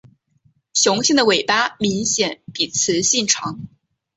[0.73, 3.59] 雄性的尾巴明显比雌性长。